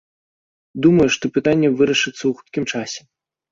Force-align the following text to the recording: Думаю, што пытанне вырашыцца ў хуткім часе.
Думаю, 0.85 1.05
што 1.17 1.25
пытанне 1.37 1.69
вырашыцца 1.75 2.17
ў 2.25 2.31
хуткім 2.41 2.69
часе. 2.75 3.01